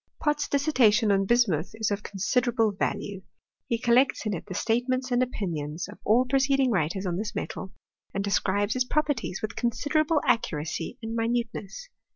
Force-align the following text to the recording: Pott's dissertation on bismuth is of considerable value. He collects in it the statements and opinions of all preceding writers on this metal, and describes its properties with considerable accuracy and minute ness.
Pott's 0.19 0.47
dissertation 0.47 1.11
on 1.11 1.25
bismuth 1.27 1.73
is 1.75 1.91
of 1.91 2.01
considerable 2.01 2.71
value. 2.71 3.21
He 3.67 3.77
collects 3.77 4.25
in 4.25 4.33
it 4.33 4.47
the 4.47 4.55
statements 4.55 5.11
and 5.11 5.21
opinions 5.21 5.87
of 5.87 5.99
all 6.03 6.25
preceding 6.25 6.71
writers 6.71 7.05
on 7.05 7.17
this 7.17 7.35
metal, 7.35 7.71
and 8.11 8.23
describes 8.23 8.75
its 8.75 8.83
properties 8.83 9.43
with 9.43 9.55
considerable 9.55 10.19
accuracy 10.25 10.97
and 11.03 11.13
minute 11.13 11.49
ness. 11.53 11.87